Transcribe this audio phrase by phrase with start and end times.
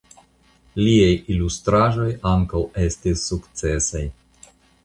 [0.85, 4.07] Liaj ilustraĵoj ankaŭ estis sukcesaj.